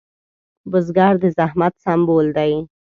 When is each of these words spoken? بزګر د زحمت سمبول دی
بزګر 0.71 1.13
د 1.23 1.25
زحمت 1.37 1.73
سمبول 1.85 2.27
دی 2.37 2.53